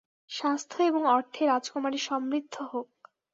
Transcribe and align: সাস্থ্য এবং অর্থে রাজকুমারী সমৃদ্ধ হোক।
সাস্থ্য 0.31 0.77
এবং 0.83 1.01
অর্থে 1.07 1.41
রাজকুমারী 1.45 1.99
সমৃদ্ধ 2.07 2.55
হোক। 2.71 2.89